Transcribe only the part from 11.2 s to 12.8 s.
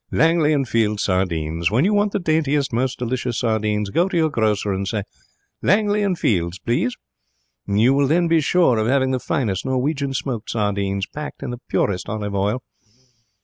in the purest olive oil."'